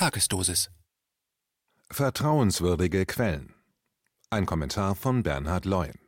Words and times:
Tagesdosis. 0.00 0.70
Vertrauenswürdige 1.90 3.04
Quellen. 3.04 3.52
Ein 4.30 4.46
Kommentar 4.46 4.94
von 4.94 5.22
Bernhard 5.22 5.66
Leuen. 5.66 5.98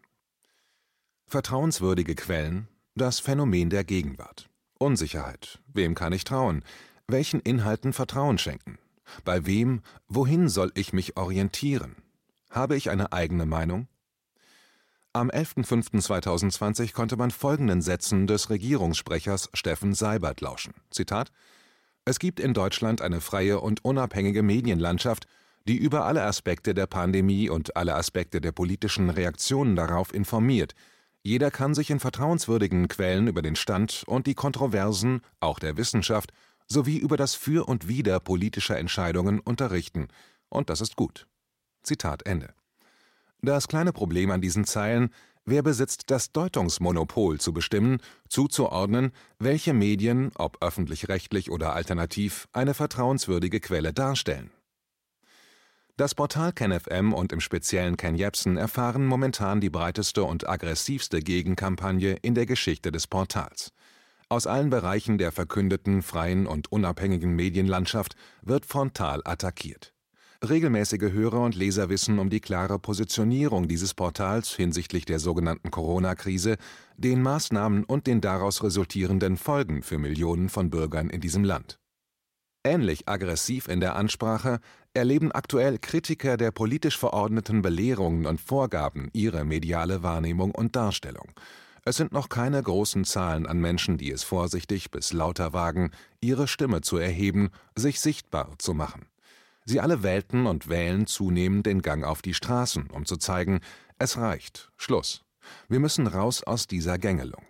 Vertrauenswürdige 1.27 2.15
Quellen, 2.15 2.69
das 2.95 3.21
Phänomen 3.21 3.69
der 3.69 3.85
Gegenwart. 3.85 4.49
Unsicherheit. 4.79 5.61
Wem 5.67 5.95
kann 5.95 6.15
ich 6.15 6.25
trauen? 6.25 6.65
Welchen 7.07 7.41
Inhalten 7.41 7.93
Vertrauen 7.93 8.39
schenken? 8.39 8.79
Bei 9.25 9.45
wem, 9.45 9.83
wohin 10.09 10.49
soll 10.49 10.73
ich 10.75 10.95
mich 10.95 11.19
orientieren? 11.19 11.97
Habe 12.49 12.77
ich 12.77 12.89
eine 12.89 13.13
eigene 13.13 13.45
Meinung? 13.45 13.89
Am 15.13 15.29
11.05.2020 15.29 16.95
konnte 16.95 17.19
man 17.19 17.31
folgenden 17.31 17.83
Sätzen 17.83 18.27
des 18.27 18.49
Regierungssprechers 18.49 19.51
Steffen 19.53 19.93
Seibert 19.93 20.41
lauschen. 20.41 20.73
Zitat 20.91 21.31
Es 22.05 22.19
gibt 22.19 22.41
in 22.41 22.53
Deutschland 22.53 23.01
eine 23.01 23.21
freie 23.21 23.61
und 23.61 23.85
unabhängige 23.85 24.43
Medienlandschaft, 24.43 25.27
die 25.69 25.77
über 25.77 26.05
alle 26.05 26.25
Aspekte 26.25 26.75
der 26.75 26.89
Pandemie 26.89 27.49
und 27.49 27.77
alle 27.77 27.95
Aspekte 27.95 28.41
der 28.41 28.51
politischen 28.51 29.09
Reaktionen 29.09 29.77
darauf 29.77 30.13
informiert. 30.13 30.75
Jeder 31.23 31.53
kann 31.53 31.75
sich 31.75 31.91
in 31.91 32.01
vertrauenswürdigen 32.01 32.89
Quellen 32.89 33.29
über 33.29 33.43
den 33.43 33.55
Stand 33.55 34.03
und 34.07 34.27
die 34.27 34.35
Kontroversen, 34.35 35.21
auch 35.39 35.61
der 35.61 35.77
Wissenschaft, 35.77 36.33
sowie 36.67 36.97
über 36.97 37.17
das 37.17 37.37
Für 37.37 37.69
und 37.69 37.87
Wider 37.87 38.19
politischer 38.19 38.77
Entscheidungen 38.77 39.39
unterrichten. 39.39 40.09
Und 40.49 40.71
das 40.71 40.81
ist 40.81 40.97
gut. 40.97 41.29
Zitat 41.85 42.27
Ende. 42.27 42.53
Das 43.41 43.69
kleine 43.69 43.93
Problem 43.93 44.33
an 44.33 44.41
diesen 44.41 44.65
Zeilen, 44.65 45.11
wer 45.45 45.63
besitzt 45.63 46.05
das 46.07 46.33
Deutungsmonopol 46.33 47.41
zu 47.41 47.53
bestimmen, 47.53 47.99
zuzuordnen, 48.29 49.13
welche 49.39 49.73
Medien, 49.75 50.31
ob 50.37 50.63
öffentlich-rechtlich 50.63 51.51
oder 51.51 51.75
alternativ, 51.75 52.49
eine 52.53 52.75
vertrauenswürdige 52.75 53.61
Quelle 53.61 53.93
darstellen. 53.93 54.51
Das 55.97 56.15
Portal 56.15 56.53
KenFM 56.53 57.13
und 57.13 57.33
im 57.33 57.41
speziellen 57.41 57.99
Ken 57.99 58.15
Jebsen 58.15 58.57
erfahren 58.57 59.05
momentan 59.05 59.61
die 59.61 59.69
breiteste 59.69 60.25
und 60.25 60.49
aggressivste 60.49 61.21
Gegenkampagne 61.21 62.17
in 62.23 62.35
der 62.35 62.47
Geschichte 62.47 62.91
des 62.91 63.07
Portals. 63.07 63.73
Aus 64.31 64.47
allen 64.47 64.71
Bereichen 64.71 65.19
der 65.19 65.31
verkündeten 65.31 66.01
freien 66.01 66.47
und 66.47 66.73
unabhängigen 66.73 67.37
Medienlandschaft 67.37 68.17
wird 68.41 68.65
frontal 68.65 69.21
attackiert. 69.27 69.93
Regelmäßige 70.49 71.13
Hörer 71.13 71.41
und 71.41 71.55
Leser 71.55 71.89
wissen 71.89 72.19
um 72.19 72.29
die 72.29 72.41
klare 72.41 72.81
Positionierung 72.81 73.69
dieses 73.69 73.95
Portals 73.95 74.51
hinsichtlich 74.51 75.05
der 75.05 75.21
sogenannten 75.21 75.71
Corona-Krise, 75.71 76.57
den 76.97 77.23
Maßnahmen 77.23 77.85
und 77.85 78.09
den 78.09 78.21
daraus 78.21 78.65
resultierenden 78.65 79.37
Folgen 79.37 79.85
für 79.85 79.99
Millionen 79.99 80.49
von 80.49 80.69
Bürgern 80.69 81.11
in 81.11 81.21
diesem 81.21 81.45
Land. 81.45 81.79
Ähnlich 82.65 83.09
aggressiv 83.09 83.69
in 83.69 83.79
der 83.79 83.95
Ansprache 83.95 84.59
erleben 84.95 85.31
aktuell 85.31 85.79
Kritiker 85.79 86.37
der 86.37 86.51
politisch 86.51 86.99
verordneten 86.99 87.63
Belehrungen 87.63 88.27
und 88.27 88.41
Vorgaben 88.41 89.11
ihre 89.13 89.45
mediale 89.45 90.03
Wahrnehmung 90.03 90.53
und 90.53 90.75
Darstellung. 90.75 91.31
Es 91.85 91.97
sind 91.97 92.11
noch 92.11 92.29
keine 92.29 92.61
großen 92.61 93.05
Zahlen 93.05 93.47
an 93.47 93.61
Menschen, 93.61 93.97
die 93.97 94.11
es 94.11 94.25
vorsichtig 94.25 94.91
bis 94.91 95.13
lauter 95.13 95.53
wagen, 95.53 95.93
ihre 96.21 96.49
Stimme 96.49 96.81
zu 96.81 96.97
erheben, 96.97 97.51
sich 97.77 98.01
sichtbar 98.01 98.57
zu 98.59 98.75
machen. 98.75 99.07
Sie 99.65 99.81
alle 99.81 100.03
wählten 100.03 100.47
und 100.47 100.69
wählen 100.69 101.07
zunehmend 101.07 101.67
den 101.67 101.83
Gang 101.83 102.05
auf 102.05 102.23
die 102.23 102.35
Straßen, 102.35 102.91
um 102.91 103.07
zu 103.07 103.17
zeigen, 103.17 103.61
es 103.99 104.17
reicht, 104.17 104.71
Schluss. 104.77 105.25
Wir 105.69 105.81
müssen 105.81 106.07
raus 106.07 106.43
aus 106.43 106.67
dieser 106.67 106.99
Gängelung. 106.99 107.45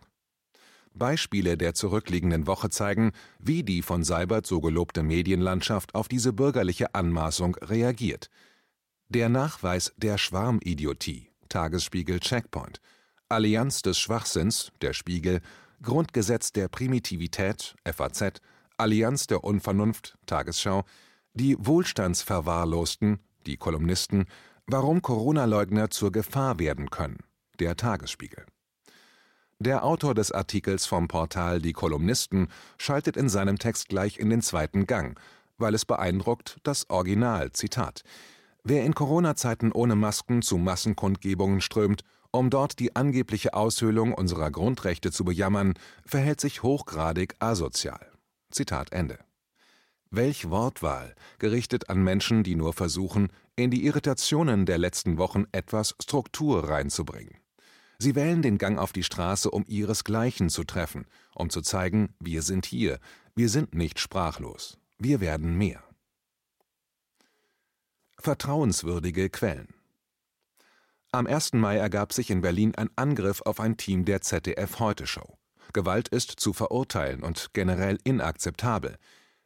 Beispiele 0.94 1.56
der 1.56 1.74
zurückliegenden 1.74 2.46
Woche 2.46 2.70
zeigen, 2.70 3.12
wie 3.38 3.62
die 3.62 3.82
von 3.82 4.04
Seibert 4.04 4.46
so 4.46 4.60
gelobte 4.60 5.02
Medienlandschaft 5.02 5.94
auf 5.94 6.08
diese 6.08 6.32
bürgerliche 6.32 6.94
Anmaßung 6.94 7.56
reagiert. 7.56 8.28
Der 9.08 9.28
Nachweis 9.28 9.92
der 9.96 10.18
Schwarmidiotie, 10.18 11.28
Tagesspiegel 11.48 12.20
Checkpoint, 12.20 12.80
Allianz 13.28 13.80
des 13.80 13.98
Schwachsinns, 13.98 14.72
der 14.82 14.92
Spiegel, 14.92 15.40
Grundgesetz 15.82 16.52
der 16.52 16.68
Primitivität, 16.68 17.74
FAZ, 17.84 18.40
Allianz 18.76 19.26
der 19.26 19.44
Unvernunft, 19.44 20.18
Tagesschau, 20.26 20.84
die 21.34 21.56
Wohlstandsverwahrlosten, 21.58 23.20
die 23.46 23.56
Kolumnisten, 23.56 24.26
warum 24.66 25.02
Corona-Leugner 25.02 25.90
zur 25.90 26.12
Gefahr 26.12 26.58
werden 26.58 26.90
können. 26.90 27.18
Der 27.58 27.76
Tagesspiegel. 27.76 28.44
Der 29.58 29.84
Autor 29.84 30.14
des 30.14 30.32
Artikels 30.32 30.86
vom 30.86 31.08
Portal 31.08 31.60
Die 31.60 31.72
Kolumnisten 31.72 32.48
schaltet 32.78 33.16
in 33.16 33.28
seinem 33.28 33.58
Text 33.58 33.88
gleich 33.88 34.18
in 34.18 34.28
den 34.28 34.42
zweiten 34.42 34.86
Gang, 34.86 35.18
weil 35.56 35.74
es 35.74 35.84
beeindruckt 35.84 36.58
das 36.64 36.90
Original, 36.90 37.52
Zitat. 37.52 38.02
Wer 38.64 38.84
in 38.84 38.94
Corona-Zeiten 38.94 39.72
ohne 39.72 39.94
Masken 39.94 40.42
zu 40.42 40.58
Massenkundgebungen 40.58 41.60
strömt, 41.60 42.02
um 42.32 42.50
dort 42.50 42.78
die 42.78 42.96
angebliche 42.96 43.54
Aushöhlung 43.54 44.14
unserer 44.14 44.50
Grundrechte 44.50 45.12
zu 45.12 45.24
bejammern, 45.24 45.74
verhält 46.04 46.40
sich 46.40 46.62
hochgradig 46.62 47.36
asozial. 47.38 48.10
Zitat 48.50 48.92
Ende. 48.92 49.18
Welch 50.14 50.50
Wortwahl, 50.50 51.14
gerichtet 51.38 51.88
an 51.88 52.04
Menschen, 52.04 52.42
die 52.42 52.54
nur 52.54 52.74
versuchen, 52.74 53.32
in 53.56 53.70
die 53.70 53.86
Irritationen 53.86 54.66
der 54.66 54.76
letzten 54.76 55.16
Wochen 55.16 55.46
etwas 55.52 55.94
Struktur 56.02 56.68
reinzubringen. 56.68 57.38
Sie 57.98 58.14
wählen 58.14 58.42
den 58.42 58.58
Gang 58.58 58.78
auf 58.78 58.92
die 58.92 59.04
Straße, 59.04 59.50
um 59.50 59.64
ihresgleichen 59.66 60.50
zu 60.50 60.64
treffen, 60.64 61.06
um 61.34 61.48
zu 61.48 61.62
zeigen, 61.62 62.14
wir 62.20 62.42
sind 62.42 62.66
hier, 62.66 62.98
wir 63.34 63.48
sind 63.48 63.74
nicht 63.74 63.98
sprachlos, 63.98 64.76
wir 64.98 65.20
werden 65.20 65.56
mehr. 65.56 65.82
Vertrauenswürdige 68.18 69.30
Quellen 69.30 69.68
Am 71.10 71.26
1. 71.26 71.54
Mai 71.54 71.78
ergab 71.78 72.12
sich 72.12 72.28
in 72.28 72.42
Berlin 72.42 72.74
ein 72.74 72.90
Angriff 72.96 73.40
auf 73.46 73.60
ein 73.60 73.78
Team 73.78 74.04
der 74.04 74.20
ZDF 74.20 74.78
Heute 74.78 75.06
Show. 75.06 75.38
Gewalt 75.72 76.08
ist 76.08 76.32
zu 76.32 76.52
verurteilen 76.52 77.22
und 77.22 77.54
generell 77.54 77.98
inakzeptabel. 78.04 78.98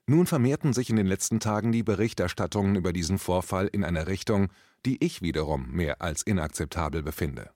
Nun 0.09 0.27
vermehrten 0.27 0.72
sich 0.72 0.89
in 0.89 0.97
den 0.97 1.06
letzten 1.06 1.41
Tagen 1.41 1.72
die 1.72 1.83
Berichterstattungen 1.83 2.77
über 2.77 2.93
diesen 2.93 3.19
Vorfall 3.19 3.67
in 3.67 3.83
einer 3.84 4.06
Richtung, 4.06 4.49
die 4.84 5.03
ich 5.05 5.21
wiederum 5.21 5.69
mehr 5.72 6.00
als 6.00 6.22
inakzeptabel 6.22 7.03
befinde. 7.03 7.50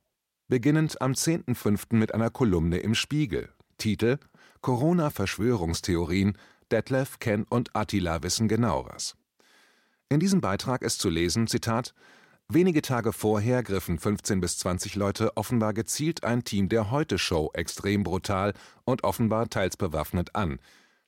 Beginnend 0.49 1.01
am 1.01 1.13
10.05. 1.13 1.95
mit 1.95 2.13
einer 2.13 2.31
Kolumne 2.31 2.79
im 2.79 2.97
Spiegel. 2.97 3.51
Titel 3.79 4.19
Corona-Verschwörungstheorien, 4.63 6.37
Detlef, 6.73 7.21
Ken 7.21 7.45
und 7.49 7.75
Attila 7.75 8.25
wissen 8.25 8.49
genaueres. 8.49 9.17
In 10.09 10.19
diesem 10.19 10.41
Beitrag 10.41 10.83
ist 10.83 11.01
zu 11.01 11.09
lesen, 11.09 11.47
Zitat, 11.47 11.95
Wenige 12.53 12.83
Tage 12.83 13.13
vorher 13.13 13.63
griffen 13.63 13.97
15 13.97 14.41
bis 14.41 14.59
20 14.59 14.97
Leute 14.97 15.37
offenbar 15.37 15.73
gezielt 15.73 16.25
ein 16.25 16.43
Team 16.43 16.69
der 16.69 16.91
Heute-Show 16.91 17.51
extrem 17.55 18.03
brutal 18.03 18.55
und 18.85 19.05
offenbar 19.05 19.49
teils 19.49 19.77
bewaffnet 19.77 20.35
an, 20.35 20.59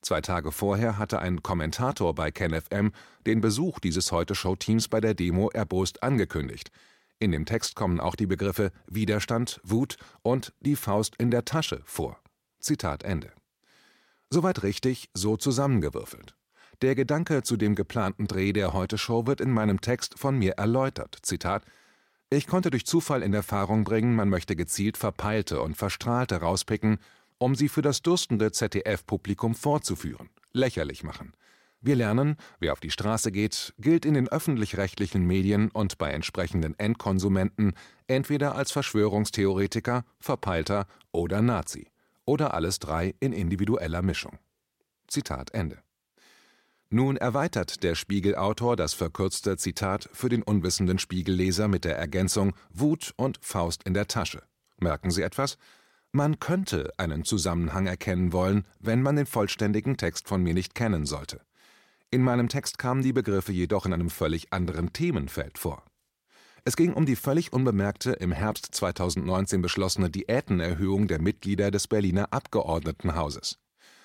Zwei 0.03 0.21
Tage 0.21 0.51
vorher 0.51 0.99
hatte 0.99 1.21
ein 1.21 1.45
Kommentator 1.45 2.13
bei 2.15 2.33
KenFM 2.33 2.91
den 3.25 3.41
Besuch 3.41 3.79
dieses 3.79 4.11
Heute-Show-Teams 4.11 4.89
bei 4.89 5.01
der 5.01 5.15
Demo 5.15 5.49
erbost 5.51 6.03
angekündigt. 6.03 6.73
In 7.21 7.31
dem 7.31 7.47
Text 7.47 7.77
kommen 7.77 8.01
auch 8.01 8.17
die 8.17 8.27
Begriffe 8.27 8.73
Widerstand, 8.89 9.61
Wut 9.63 9.97
und 10.23 10.53
die 10.61 10.75
Faust 10.75 11.15
in 11.17 11.31
der 11.31 11.45
Tasche 11.45 11.83
vor. 11.85 12.19
Zitat 12.59 13.05
Ende. 13.05 13.31
Soweit 14.29 14.65
richtig, 14.65 15.09
so 15.15 15.37
zusammengewürfelt. 15.37 16.35
Der 16.81 16.97
Gedanke 16.97 17.45
zu 17.45 17.57
dem 17.57 17.77
geplanten 17.77 18.27
Dreh 18.27 18.53
der 18.53 18.73
Heute-Show 18.73 19.29
wird 19.29 19.41
in 19.41 19.53
meinem 19.53 19.81
Text 19.81 20.19
von 20.19 20.37
mir 20.37 20.55
erläutert. 20.55 21.17
Zitat 21.23 21.65
ich 22.29 22.47
konnte 22.47 22.71
durch 22.71 22.87
Zufall 22.87 23.23
in 23.23 23.35
Erfahrung 23.35 23.85
bringen, 23.85 24.17
man 24.17 24.31
möchte 24.31 24.57
gezielt 24.57 24.97
Verpeilte 24.97 25.61
und 25.61 25.77
Verstrahlte 25.77 26.37
rauspicken 26.37 26.99
um 27.43 27.57
sie 27.57 27.69
für 27.69 27.83
das 27.83 28.03
durstende 28.03 28.53
ZDF-Publikum 28.53 29.57
vorzuführen, 29.57 30.31
lächerlich 30.53 31.03
machen. 31.03 31.33
Wir 31.81 31.97
lernen, 31.97 32.37
wer 32.61 32.73
auf 32.73 32.79
die 32.79 32.93
Straße 32.93 33.33
geht, 33.33 33.75
gilt 33.79 34.07
in 34.07 34.15
den 34.15 34.29
öffentlich-rechtlichen 34.29 35.27
Medien 35.27 35.69
und 35.73 35.99
bei 35.99 36.13
entsprechenden 36.13 36.79
Endkonsumenten 36.79 37.73
entweder 38.07 38.55
als 38.55 38.71
Verschwörungstheoretiker, 38.71 40.05
Verpeilter 40.21 40.87
oder 41.11 41.43
Nazi. 41.43 41.91
Oder 42.25 42.55
alles 42.55 42.79
drei 42.79 43.17
in 43.19 43.33
individueller 43.33 44.03
Mischung. 44.03 44.39
Zitat 45.09 45.53
Ende. 45.53 45.79
Nun 46.91 47.17
erweitert 47.17 47.83
der 47.83 47.97
Spiegelautor 47.97 48.77
das 48.77 48.95
verkürzte 48.95 49.57
Zitat 49.57 50.09
für 50.13 50.29
den 50.29 50.45
unwissenden 50.45 51.01
Spiegelleser 51.01 51.67
mit 51.67 51.85
der 51.85 51.99
Ergänzung 51.99 52.55
Wut 52.71 53.13
und 53.17 53.41
Faust 53.43 53.83
in 53.83 53.95
der 53.95 54.07
Tasche. 54.07 54.45
Merken 54.79 55.11
Sie 55.11 55.23
etwas? 55.23 55.59
Man 56.15 56.39
könnte 56.39 56.93
einen 56.99 57.25
Zusammenhang 57.25 57.87
erkennen 57.87 58.35
wollen, 58.35 58.67
wenn 58.81 59.01
man 59.01 59.17
den 59.17 59.25
vollständigen 59.25 59.97
Text 59.97 60.29
von 60.29 60.43
mir 60.43 60.53
nicht 60.53 60.75
kennen 60.75 61.07
sollte. 61.07 61.41
In 62.11 62.23
meinem 62.23 62.51
Text 62.51 62.77
kamen 62.77 63.01
die 63.01 63.15
Begriffe 63.15 63.53
jedoch 63.53 63.87
in 63.87 63.95
einem 63.95 64.11
völlig 64.11 64.53
anderen 64.53 64.93
Themenfeld 64.93 65.57
vor. 65.57 65.83
Es 66.65 66.77
ging 66.77 66.93
um 66.93 67.07
die 67.07 67.17
völlig 67.17 67.55
unbemerkte 67.55 68.13
im 68.13 68.31
Herbst 68.31 68.69
2019 68.73 69.63
beschlossene 69.63 70.11
Diätenerhöhung 70.11 71.09
der 71.09 71.19
Mitglieder 71.19 71.71
des 71.71 71.89
Berliner 71.89 72.31
Abgeordnetenhauses. 72.31 73.59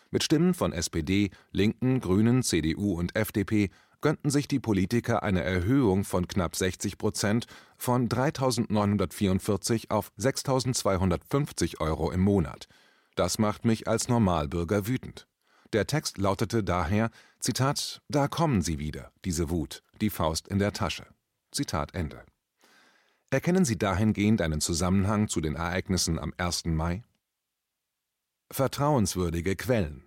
Mit 0.09 0.23
Stimmen 0.23 0.53
von 0.53 0.71
SPD, 0.71 1.31
Linken, 1.51 1.99
Grünen, 1.99 2.41
CDU 2.41 2.93
und 2.93 3.17
FDP 3.17 3.69
gönnten 4.01 4.29
sich 4.29 4.47
die 4.47 4.59
Politiker 4.59 5.23
eine 5.23 5.43
Erhöhung 5.43 6.03
von 6.03 6.27
knapp 6.27 6.55
60 6.55 6.97
Prozent 6.97 7.47
von 7.77 8.09
3.944 8.09 9.89
auf 9.89 10.11
6.250 10.19 11.79
Euro 11.79 12.11
im 12.11 12.21
Monat. 12.21 12.67
Das 13.15 13.39
macht 13.39 13.65
mich 13.65 13.87
als 13.87 14.07
Normalbürger 14.07 14.87
wütend. 14.87 15.27
Der 15.73 15.87
Text 15.87 16.17
lautete 16.17 16.63
daher, 16.63 17.09
Zitat, 17.39 18.01
da 18.07 18.27
kommen 18.27 18.61
sie 18.61 18.79
wieder, 18.79 19.11
diese 19.25 19.49
Wut, 19.49 19.83
die 20.01 20.09
Faust 20.09 20.47
in 20.47 20.59
der 20.59 20.73
Tasche. 20.73 21.05
Zitat 21.51 21.93
Ende. 21.93 22.23
Erkennen 23.29 23.65
Sie 23.65 23.77
dahingehend 23.77 24.41
einen 24.41 24.61
Zusammenhang 24.61 25.27
zu 25.27 25.41
den 25.41 25.55
Ereignissen 25.55 26.17
am 26.17 26.33
1. 26.37 26.65
Mai? 26.65 27.03
Vertrauenswürdige 28.49 29.57
Quellen 29.57 30.06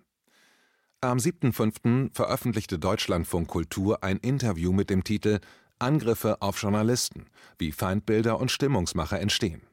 am 1.01 1.17
7.5. 1.17 2.13
veröffentlichte 2.13 2.77
Deutschlandfunk 2.77 3.47
Kultur 3.47 4.03
ein 4.03 4.17
Interview 4.17 4.71
mit 4.71 4.91
dem 4.91 5.03
Titel 5.03 5.39
Angriffe 5.79 6.43
auf 6.43 6.61
Journalisten, 6.61 7.25
wie 7.57 7.71
Feindbilder 7.71 8.39
und 8.39 8.51
Stimmungsmacher 8.51 9.19
entstehen. 9.19 9.63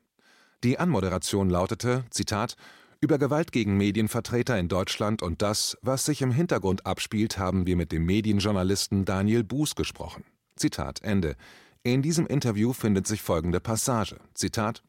Die 0.65 0.79
Anmoderation 0.79 1.51
lautete, 1.51 2.05
Zitat, 2.11 2.57
über 3.01 3.19
Gewalt 3.19 3.53
gegen 3.53 3.77
Medienvertreter 3.77 4.59
in 4.59 4.69
Deutschland 4.69 5.21
und 5.23 5.43
das, 5.43 5.77
was 5.83 6.07
sich 6.07 6.23
im 6.23 6.33
Hintergrund 6.33 6.87
abspielt, 6.87 7.39
haben 7.39 7.67
wir 7.67 7.77
mit 7.77 7.93
dem 7.93 8.07
Medienjournalisten 8.07 9.05
Daniel 9.05 9.45
Buß 9.45 9.75
gesprochen. 9.75 10.25
Zitat 10.57 11.03
Ende. 11.03 11.37
In 11.83 12.01
diesem 12.01 12.27
Interview 12.27 12.73
findet 12.73 13.07
sich 13.07 13.21
folgende 13.21 13.61
Passage. 13.61 14.17
Zitat 14.33 14.83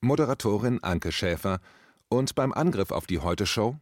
Moderatorin 0.00 0.82
Anke 0.82 1.10
Schäfer 1.10 1.60
und 2.08 2.36
beim 2.36 2.52
Angriff 2.52 2.92
auf 2.92 3.06
die 3.08 3.18
Heute-Show 3.18 3.76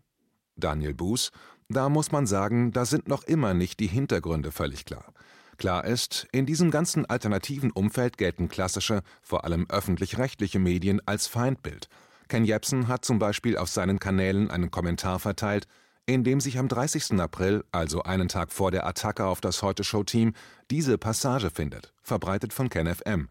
Daniel 0.56 0.94
Buß 0.94 1.30
da 1.70 1.88
muss 1.88 2.10
man 2.10 2.26
sagen, 2.26 2.72
da 2.72 2.84
sind 2.84 3.08
noch 3.08 3.22
immer 3.22 3.54
nicht 3.54 3.78
die 3.80 3.86
Hintergründe 3.86 4.50
völlig 4.50 4.84
klar. 4.84 5.12
Klar 5.56 5.84
ist, 5.84 6.26
in 6.32 6.44
diesem 6.46 6.70
ganzen 6.70 7.06
alternativen 7.06 7.70
Umfeld 7.70 8.18
gelten 8.18 8.48
klassische, 8.48 9.02
vor 9.22 9.44
allem 9.44 9.66
öffentlich-rechtliche 9.68 10.58
Medien 10.58 11.00
als 11.06 11.26
Feindbild. 11.26 11.88
Ken 12.28 12.44
Jebsen 12.44 12.88
hat 12.88 13.04
zum 13.04 13.18
Beispiel 13.18 13.56
auf 13.56 13.68
seinen 13.68 13.98
Kanälen 13.98 14.50
einen 14.50 14.70
Kommentar 14.70 15.18
verteilt, 15.18 15.68
in 16.06 16.24
dem 16.24 16.40
sich 16.40 16.58
am 16.58 16.66
30. 16.66 17.20
April, 17.20 17.64
also 17.70 18.02
einen 18.02 18.28
Tag 18.28 18.52
vor 18.52 18.70
der 18.70 18.86
Attacke 18.86 19.26
auf 19.26 19.40
das 19.40 19.62
Heute-Show-Team, 19.62 20.32
diese 20.70 20.98
Passage 20.98 21.50
findet, 21.50 21.92
verbreitet 22.02 22.52
von 22.52 22.68
KenFM. 22.68 23.28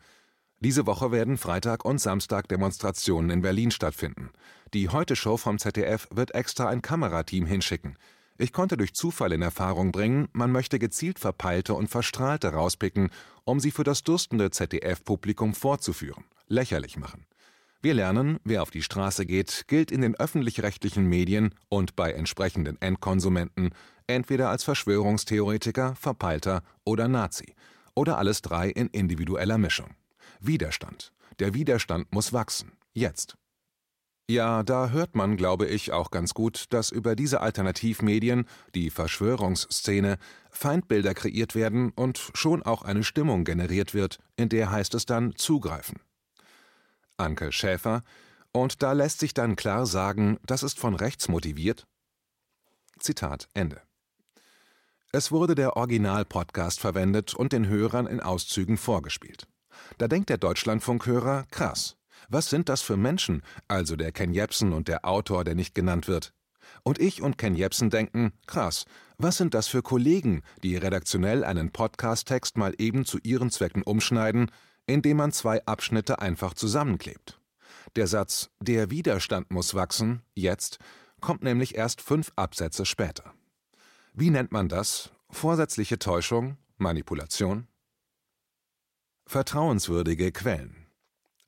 Diese 0.62 0.86
Woche 0.86 1.12
werden 1.12 1.38
Freitag 1.38 1.84
und 1.84 2.00
Samstag 2.00 2.48
Demonstrationen 2.48 3.32
in 3.32 3.42
Berlin 3.42 3.72
stattfinden. 3.72 4.30
Die 4.74 4.90
Heute-Show 4.90 5.38
vom 5.38 5.58
ZDF 5.58 6.08
wird 6.12 6.36
extra 6.36 6.70
ein 6.70 6.82
Kamerateam 6.82 7.46
hinschicken. 7.46 7.98
Ich 8.42 8.54
konnte 8.54 8.78
durch 8.78 8.94
Zufall 8.94 9.34
in 9.34 9.42
Erfahrung 9.42 9.92
bringen, 9.92 10.30
man 10.32 10.50
möchte 10.50 10.80
gezielt 10.80 11.20
Verpeilte 11.20 11.74
und 11.74 11.90
Verstrahlte 11.90 12.54
rauspicken, 12.54 13.10
um 13.44 13.60
sie 13.60 13.70
für 13.70 13.84
das 13.84 14.04
durstende 14.04 14.50
ZDF-Publikum 14.50 15.54
vorzuführen, 15.54 16.24
lächerlich 16.48 16.96
machen. 16.96 17.26
Wir 17.82 17.94
lernen, 17.94 18.40
wer 18.46 18.62
auf 18.62 18.72
die 18.72 18.82
Straße 18.82 19.26
geht, 19.26 19.66
gilt 19.68 19.92
in 19.92 20.00
den 20.00 20.16
öffentlich-rechtlichen 20.16 21.06
Medien 21.06 21.54
und 21.68 21.98
bei 21.98 22.14
entsprechenden 22.14 22.82
Endkonsumenten 22.82 23.72
entweder 24.08 24.50
als 24.50 24.64
Verschwörungstheoretiker, 24.64 25.96
Verpeilter 25.96 26.64
oder 26.86 27.10
Nazi. 27.10 27.56
Oder 27.94 28.18
alles 28.18 28.42
drei 28.42 28.70
in 28.70 28.88
individueller 28.88 29.58
Mischung. 29.58 29.96
Widerstand. 30.40 31.12
Der 31.40 31.54
Widerstand 31.54 32.14
muss 32.14 32.32
wachsen. 32.32 32.72
Jetzt. 32.94 33.39
Ja, 34.30 34.62
da 34.62 34.90
hört 34.90 35.16
man, 35.16 35.38
glaube 35.38 35.66
ich, 35.66 35.92
auch 35.92 36.12
ganz 36.12 36.36
gut, 36.36 36.66
dass 36.70 36.92
über 36.92 37.16
diese 37.16 37.42
Alternativmedien, 37.42 38.46
die 38.76 38.92
Verschwörungsszene, 38.92 40.20
Feindbilder 40.52 41.16
kreiert 41.16 41.56
werden 41.56 41.92
und 41.96 42.30
schon 42.36 42.62
auch 42.62 42.84
eine 42.84 43.04
Stimmung 43.04 43.44
generiert 43.44 43.96
wird, 43.96 44.20
in 44.36 44.48
der 44.50 44.70
heißt 44.70 44.94
es 44.94 45.08
dann 45.08 45.36
zugreifen. 45.36 46.00
Anke 47.18 47.52
Schäfer, 47.52 48.04
und 48.52 48.84
da 48.84 48.92
lässt 48.92 49.20
sich 49.20 49.34
dann 49.34 49.56
klar 49.56 49.88
sagen, 49.88 50.38
das 50.46 50.62
ist 50.62 50.78
von 50.78 50.94
rechts 50.94 51.28
motiviert? 51.28 51.88
Zitat 53.00 53.50
Ende. 53.56 53.82
Es 55.12 55.32
wurde 55.32 55.56
der 55.56 55.76
Original-Podcast 55.76 56.80
verwendet 56.80 57.34
und 57.34 57.52
den 57.52 57.68
Hörern 57.68 58.06
in 58.06 58.20
Auszügen 58.20 58.78
vorgespielt. 58.78 59.48
Da 59.98 60.08
denkt 60.08 60.30
der 60.30 60.38
Deutschlandfunkhörer, 60.38 61.48
krass, 61.50 61.96
was 62.28 62.50
sind 62.50 62.70
das 62.70 62.82
für 62.82 62.98
Menschen, 62.98 63.42
also 63.68 63.96
der 63.96 64.12
Ken 64.12 64.34
Jebsen 64.34 64.74
und 64.74 64.88
der 64.88 65.06
Autor, 65.06 65.44
der 65.44 65.56
nicht 65.56 65.74
genannt 65.74 66.08
wird? 66.08 66.34
Und 66.84 67.00
ich 67.00 67.22
und 67.22 67.38
Ken 67.38 67.56
Jebsen 67.56 67.90
denken, 67.90 68.34
krass, 68.48 68.86
was 69.18 69.38
sind 69.38 69.54
das 69.54 69.68
für 69.68 69.82
Kollegen, 69.82 70.44
die 70.64 70.78
redaktionell 70.78 71.44
einen 71.44 71.72
Podcast-Text 71.72 72.58
mal 72.58 72.74
eben 72.78 73.06
zu 73.06 73.20
ihren 73.24 73.50
Zwecken 73.50 73.84
umschneiden, 73.84 74.52
indem 74.86 75.18
man 75.18 75.32
zwei 75.32 75.66
Abschnitte 75.66 76.20
einfach 76.20 76.54
zusammenklebt? 76.54 77.40
Der 77.96 78.08
Satz 78.08 78.50
Der 78.60 78.92
Widerstand 78.92 79.52
muss 79.52 79.74
wachsen, 79.74 80.22
jetzt, 80.36 80.80
kommt 81.22 81.44
nämlich 81.44 81.76
erst 81.76 82.02
fünf 82.02 82.32
Absätze 82.36 82.86
später. 82.86 83.34
Wie 84.14 84.30
nennt 84.30 84.52
man 84.52 84.70
das? 84.70 85.12
Vorsätzliche 85.30 86.00
Täuschung? 86.00 86.58
Manipulation? 86.78 87.68
Vertrauenswürdige 89.26 90.32
Quellen. 90.32 90.79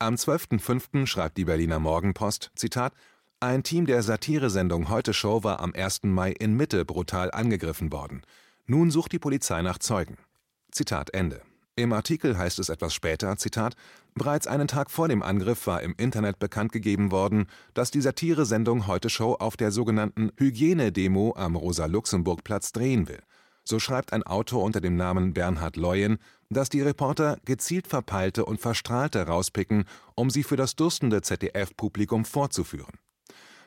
Am 0.02 0.16
12.05. 0.16 1.06
schreibt 1.06 1.36
die 1.36 1.44
Berliner 1.44 1.78
Morgenpost, 1.78 2.50
Zitat, 2.56 2.92
ein 3.38 3.62
Team 3.62 3.86
der 3.86 4.02
Satiresendung 4.02 4.88
Heute 4.88 5.14
Show 5.14 5.44
war 5.44 5.60
am 5.60 5.72
1. 5.72 6.02
Mai 6.02 6.32
in 6.32 6.56
Mitte 6.56 6.84
brutal 6.84 7.30
angegriffen 7.30 7.92
worden. 7.92 8.22
Nun 8.66 8.90
sucht 8.90 9.12
die 9.12 9.20
Polizei 9.20 9.62
nach 9.62 9.78
Zeugen. 9.78 10.18
Zitat 10.72 11.14
Ende. 11.14 11.40
Im 11.76 11.92
Artikel 11.92 12.36
heißt 12.36 12.58
es 12.58 12.68
etwas 12.68 12.92
später, 12.92 13.36
Zitat, 13.36 13.76
bereits 14.14 14.48
einen 14.48 14.66
Tag 14.66 14.90
vor 14.90 15.06
dem 15.06 15.22
Angriff 15.22 15.68
war 15.68 15.82
im 15.82 15.94
Internet 15.96 16.40
bekannt 16.40 16.72
gegeben 16.72 17.12
worden, 17.12 17.46
dass 17.72 17.92
die 17.92 18.00
Satiresendung 18.00 18.88
Heute 18.88 19.08
Show 19.08 19.34
auf 19.34 19.56
der 19.56 19.70
sogenannten 19.70 20.32
Hygienedemo 20.36 21.34
am 21.36 21.54
Rosa-Luxemburg-Platz 21.54 22.72
drehen 22.72 23.06
will. 23.06 23.22
So 23.64 23.78
schreibt 23.78 24.12
ein 24.12 24.22
Autor 24.22 24.62
unter 24.62 24.80
dem 24.80 24.96
Namen 24.96 25.34
Bernhard 25.34 25.76
Leuen, 25.76 26.18
dass 26.50 26.68
die 26.68 26.82
Reporter 26.82 27.38
gezielt 27.44 27.86
Verpeilte 27.86 28.44
und 28.44 28.60
Verstrahlte 28.60 29.26
rauspicken, 29.26 29.84
um 30.14 30.30
sie 30.30 30.42
für 30.42 30.56
das 30.56 30.74
durstende 30.76 31.22
ZDF-Publikum 31.22 32.24
vorzuführen. 32.24 32.98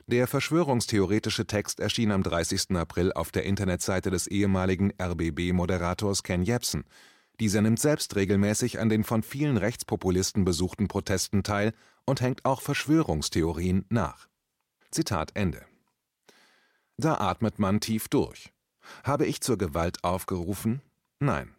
Der 0.07 0.27
verschwörungstheoretische 0.27 1.47
Text 1.47 1.79
erschien 1.79 2.11
am 2.11 2.21
30. 2.21 2.75
April 2.75 3.11
auf 3.13 3.31
der 3.31 3.43
Internetseite 3.43 4.11
des 4.11 4.27
ehemaligen 4.27 4.93
RBB-Moderators 5.01 6.21
Ken 6.21 6.43
Jebsen. 6.43 6.83
Dieser 7.39 7.61
nimmt 7.61 7.79
selbst 7.79 8.15
regelmäßig 8.15 8.79
an 8.79 8.89
den 8.89 9.03
von 9.03 9.23
vielen 9.23 9.57
Rechtspopulisten 9.57 10.45
besuchten 10.45 10.87
Protesten 10.87 11.41
teil 11.41 11.73
und 12.05 12.21
hängt 12.21 12.45
auch 12.45 12.61
Verschwörungstheorien 12.61 13.85
nach. 13.89 14.27
Zitat 14.91 15.31
Ende. 15.33 15.65
Da 16.97 17.15
atmet 17.15 17.57
man 17.57 17.79
tief 17.79 18.07
durch. 18.07 18.53
Habe 19.03 19.25
ich 19.25 19.41
zur 19.41 19.57
Gewalt 19.57 20.03
aufgerufen? 20.03 20.81
Nein. 21.19 21.55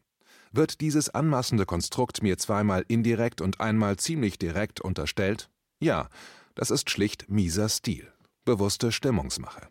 Wird 0.52 0.80
dieses 0.80 1.10
anmaßende 1.10 1.66
Konstrukt 1.66 2.22
mir 2.22 2.38
zweimal 2.38 2.84
indirekt 2.88 3.40
und 3.40 3.60
einmal 3.60 3.96
ziemlich 3.96 4.38
direkt 4.38 4.80
unterstellt? 4.80 5.50
Ja, 5.80 6.08
das 6.54 6.70
ist 6.70 6.88
schlicht 6.88 7.28
mieser 7.28 7.68
Stil, 7.68 8.10
bewusste 8.44 8.92
Stimmungsmache. 8.92 9.68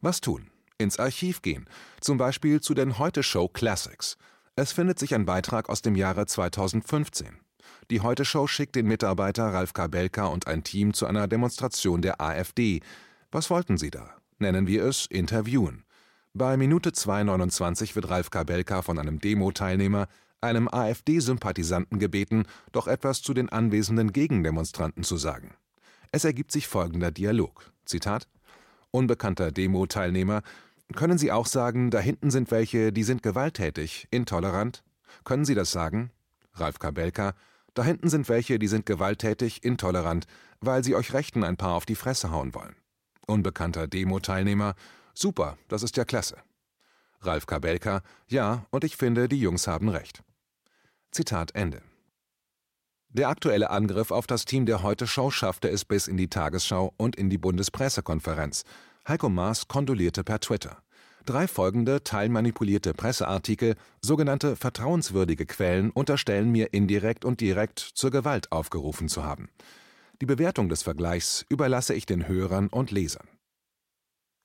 Was 0.00 0.20
tun? 0.20 0.50
Ins 0.78 0.98
Archiv 0.98 1.42
gehen, 1.42 1.68
zum 2.00 2.18
Beispiel 2.18 2.60
zu 2.60 2.72
den 2.72 2.98
Heute-Show 2.98 3.48
Classics. 3.48 4.16
Es 4.54 4.72
findet 4.72 4.98
sich 4.98 5.14
ein 5.14 5.26
Beitrag 5.26 5.68
aus 5.68 5.82
dem 5.82 5.96
Jahre 5.96 6.26
2015. 6.26 7.38
Die 7.90 8.00
Heute-Show 8.00 8.46
schickt 8.46 8.76
den 8.76 8.86
Mitarbeiter 8.86 9.44
Ralf 9.52 9.72
Kabelka 9.72 10.26
und 10.26 10.46
ein 10.46 10.64
Team 10.64 10.94
zu 10.94 11.06
einer 11.06 11.26
Demonstration 11.26 12.00
der 12.00 12.20
AfD. 12.20 12.80
Was 13.30 13.50
wollten 13.50 13.76
sie 13.76 13.90
da? 13.90 14.14
Nennen 14.38 14.66
wir 14.66 14.84
es 14.84 15.06
Interviewen. 15.06 15.84
Bei 16.34 16.56
Minute 16.56 16.90
2,29 16.90 17.94
wird 17.94 18.10
Ralf 18.10 18.30
Kabelka 18.30 18.82
von 18.82 18.98
einem 18.98 19.18
Demo-Teilnehmer, 19.18 20.08
einem 20.40 20.68
AfD-Sympathisanten 20.68 21.98
gebeten, 21.98 22.44
doch 22.72 22.86
etwas 22.86 23.22
zu 23.22 23.34
den 23.34 23.48
anwesenden 23.48 24.12
Gegendemonstranten 24.12 25.02
zu 25.02 25.16
sagen. 25.16 25.54
Es 26.12 26.24
ergibt 26.24 26.52
sich 26.52 26.68
folgender 26.68 27.10
Dialog. 27.10 27.72
Zitat: 27.84 28.28
Unbekannter 28.90 29.50
Demo-Teilnehmer, 29.50 30.42
können 30.94 31.18
Sie 31.18 31.32
auch 31.32 31.46
sagen, 31.46 31.90
da 31.90 31.98
hinten 31.98 32.30
sind 32.30 32.50
welche, 32.50 32.92
die 32.92 33.02
sind 33.02 33.22
gewalttätig, 33.22 34.06
intolerant? 34.10 34.84
Können 35.24 35.44
Sie 35.44 35.54
das 35.54 35.70
sagen? 35.70 36.10
Ralf 36.54 36.78
Kabelka, 36.78 37.34
da 37.74 37.84
hinten 37.84 38.08
sind 38.08 38.28
welche, 38.28 38.58
die 38.58 38.68
sind 38.68 38.86
gewalttätig, 38.86 39.64
intolerant, 39.64 40.26
weil 40.60 40.82
sie 40.82 40.94
euch 40.94 41.12
Rechten 41.12 41.44
ein 41.44 41.56
paar 41.56 41.74
auf 41.74 41.86
die 41.86 41.94
Fresse 41.94 42.30
hauen 42.30 42.54
wollen. 42.54 42.74
Unbekannter 43.26 43.86
Demo-Teilnehmer, 43.86 44.74
Super, 45.20 45.58
das 45.66 45.82
ist 45.82 45.96
ja 45.96 46.04
klasse. 46.04 46.36
Ralf 47.22 47.46
Kabelka, 47.46 48.02
ja, 48.28 48.66
und 48.70 48.84
ich 48.84 48.96
finde, 48.96 49.28
die 49.28 49.40
Jungs 49.40 49.66
haben 49.66 49.88
recht. 49.88 50.22
Zitat 51.10 51.56
Ende. 51.56 51.82
Der 53.08 53.28
aktuelle 53.28 53.70
Angriff 53.70 54.12
auf 54.12 54.28
das 54.28 54.44
Team 54.44 54.64
der 54.64 54.84
Heute-Show 54.84 55.32
schaffte 55.32 55.68
es 55.70 55.84
bis 55.84 56.06
in 56.06 56.16
die 56.16 56.28
Tagesschau 56.28 56.94
und 56.96 57.16
in 57.16 57.30
die 57.30 57.38
Bundespressekonferenz. 57.38 58.62
Heiko 59.08 59.28
Maas 59.28 59.66
kondolierte 59.66 60.22
per 60.22 60.38
Twitter. 60.38 60.84
Drei 61.26 61.48
folgende 61.48 62.04
teilmanipulierte 62.04 62.94
Presseartikel, 62.94 63.74
sogenannte 64.00 64.54
vertrauenswürdige 64.54 65.46
Quellen, 65.46 65.90
unterstellen 65.90 66.52
mir 66.52 66.72
indirekt 66.72 67.24
und 67.24 67.40
direkt 67.40 67.80
zur 67.80 68.12
Gewalt 68.12 68.52
aufgerufen 68.52 69.08
zu 69.08 69.24
haben. 69.24 69.48
Die 70.20 70.26
Bewertung 70.26 70.68
des 70.68 70.84
Vergleichs 70.84 71.44
überlasse 71.48 71.94
ich 71.94 72.06
den 72.06 72.28
Hörern 72.28 72.68
und 72.68 72.92
Lesern. 72.92 73.26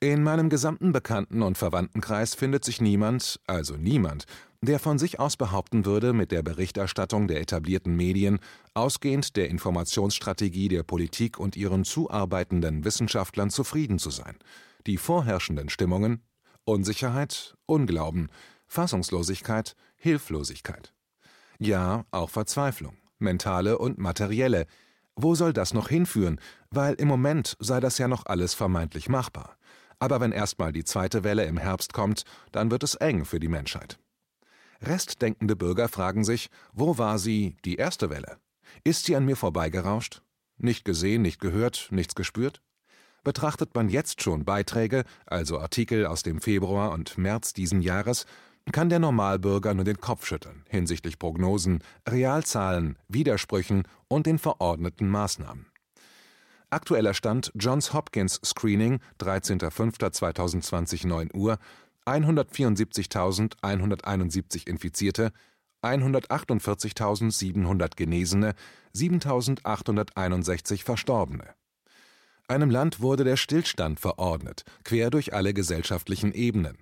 In 0.04 0.22
meinem 0.22 0.50
gesamten 0.50 0.92
Bekannten- 0.92 1.42
und 1.42 1.58
Verwandtenkreis 1.58 2.36
findet 2.36 2.66
sich 2.66 2.82
niemand, 2.82 3.40
also 3.48 3.78
niemand, 3.78 4.26
der 4.60 4.78
von 4.78 5.00
sich 5.00 5.18
aus 5.18 5.38
behaupten 5.38 5.86
würde, 5.86 6.12
mit 6.12 6.34
der 6.34 6.44
Berichterstattung 6.44 7.30
der 7.30 7.40
etablierten 7.40 7.96
Medien, 7.96 8.40
ausgehend 8.74 9.38
der 9.38 9.50
Informationsstrategie 9.50 10.68
der 10.68 10.84
Politik 10.84 11.40
und 11.40 11.56
ihren 11.56 11.86
zuarbeitenden 11.86 12.84
Wissenschaftlern 12.84 13.50
zufrieden 13.50 13.98
zu 13.98 14.10
sein. 14.10 14.36
Die 14.88 14.98
vorherrschenden 14.98 15.70
Stimmungen 15.70 16.22
Unsicherheit, 16.66 17.56
Unglauben, 17.66 18.28
Fassungslosigkeit, 18.68 19.74
Hilflosigkeit. 19.96 20.94
Ja, 21.60 22.04
auch 22.12 22.30
Verzweiflung, 22.30 22.98
mentale 23.20 23.78
und 23.78 24.00
materielle. 24.00 24.66
Wo 25.16 25.34
soll 25.34 25.54
das 25.54 25.74
noch 25.74 25.88
hinführen? 25.88 26.42
Weil 26.72 26.96
im 26.96 27.08
Moment 27.08 27.56
sei 27.62 27.80
das 27.80 28.00
ja 28.00 28.10
noch 28.10 28.26
alles 28.26 28.54
vermeintlich 28.54 29.08
machbar. 29.08 29.56
Aber 30.00 30.20
wenn 30.20 30.32
erstmal 30.32 30.72
die 30.72 30.84
zweite 30.84 31.24
Welle 31.24 31.46
im 31.46 31.58
Herbst 31.58 31.94
kommt, 31.94 32.24
dann 32.52 32.72
wird 32.72 32.84
es 32.84 32.96
eng 32.96 33.26
für 33.26 33.40
die 33.40 33.48
Menschheit. 33.48 34.00
Restdenkende 34.82 35.56
Bürger 35.56 35.88
fragen 35.88 36.24
sich, 36.24 36.50
wo 36.74 36.98
war 36.98 37.18
sie, 37.18 37.56
die 37.64 37.76
erste 37.76 38.10
Welle? 38.10 38.38
Ist 38.84 39.06
sie 39.06 39.16
an 39.16 39.26
mir 39.26 39.36
vorbeigerauscht? 39.36 40.22
Nicht 40.58 40.86
gesehen, 40.86 41.22
nicht 41.22 41.40
gehört, 41.40 41.88
nichts 41.92 42.16
gespürt? 42.16 42.62
Betrachtet 43.24 43.74
man 43.74 43.88
jetzt 43.88 44.22
schon 44.22 44.44
Beiträge, 44.44 45.06
also 45.26 45.60
Artikel 45.60 46.06
aus 46.06 46.24
dem 46.24 46.42
Februar 46.42 46.92
und 46.92 47.18
März 47.18 47.54
diesen 47.54 47.82
Jahres, 47.82 48.26
kann 48.72 48.90
der 48.90 49.00
Normalbürger 49.00 49.74
nur 49.74 49.86
den 49.86 50.00
Kopf 50.00 50.26
schütteln 50.26 50.64
hinsichtlich 50.70 51.20
Prognosen, 51.20 51.84
Realzahlen, 52.08 52.98
Widersprüchen 53.08 53.84
und 54.08 54.26
den 54.26 54.40
verordneten 54.40 55.10
Maßnahmen. 55.10 55.66
Aktueller 56.74 57.14
Stand 57.14 57.54
Johns 57.56 57.94
Hopkins 57.94 58.42
Screening 58.44 59.00
13.05.2020 59.20 61.08
9 61.08 61.30
Uhr 61.34 61.58
174.171 62.06 64.68
Infizierte, 64.68 65.32
148.700 65.82 67.96
Genesene, 67.96 68.56
7.861 68.94 70.84
Verstorbene 70.84 71.56
einem 72.48 72.70
Land 72.70 73.02
wurde 73.02 73.24
der 73.24 73.38
Stillstand 73.38 74.00
verordnet, 74.00 74.64
quer 74.84 75.10
durch 75.10 75.34
alle 75.34 75.54
gesellschaftlichen 75.54 76.34
Ebenen. 76.34 76.78